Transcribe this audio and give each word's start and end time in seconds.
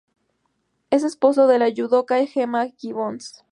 Es 0.89 1.03
esposo 1.03 1.45
de 1.45 1.59
la 1.59 1.69
yudoca 1.69 2.17
Gemma 2.25 2.65
Gibbons. 2.69 3.45